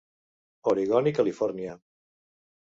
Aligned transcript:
Oregon 0.71 1.11
i 1.13 1.15
Califòrnia. 1.19 1.79